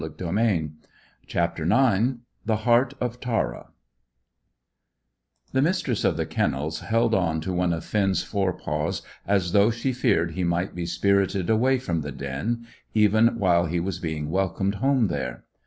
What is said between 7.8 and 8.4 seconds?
Finn's